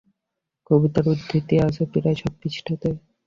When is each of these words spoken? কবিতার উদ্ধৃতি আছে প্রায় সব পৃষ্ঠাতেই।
কবিতার 0.69 1.05
উদ্ধৃতি 1.11 1.55
আছে 1.67 1.81
প্রায় 1.93 2.17
সব 2.21 2.33
পৃষ্ঠাতেই। 2.41 2.95